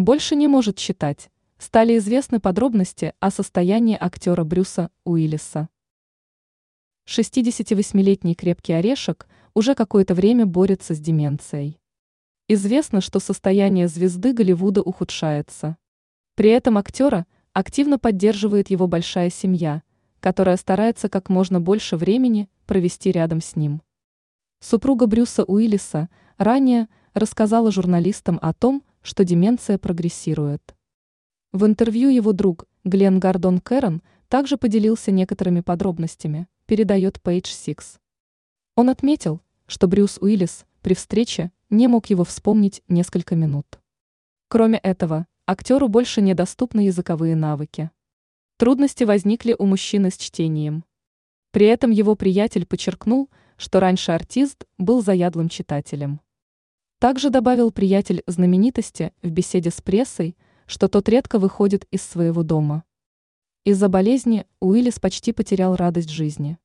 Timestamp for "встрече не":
40.94-41.88